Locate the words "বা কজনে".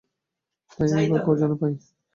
1.11-1.55